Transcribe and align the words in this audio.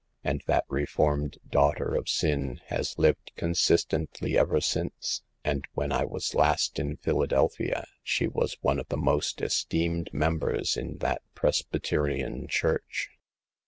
And 0.23 0.41
that 0.47 0.65
reformed 0.67 1.37
daughter 1.47 1.93
of 1.95 2.09
sin 2.09 2.59
has 2.69 2.97
lived 2.97 3.33
consistently 3.35 4.35
ever 4.35 4.59
since, 4.59 5.21
and 5.43 5.67
when 5.75 5.91
I 5.91 6.05
last 6.05 6.11
was 6.33 6.69
in 6.77 6.97
Philadelphia, 6.97 7.85
she 8.01 8.27
was 8.27 8.57
one 8.61 8.79
of 8.79 8.87
the 8.87 8.97
most 8.97 9.43
esteemed 9.43 10.09
members 10.11 10.75
in 10.75 10.97
that 11.01 11.21
Presbyterian 11.35 12.47
church." 12.47 13.11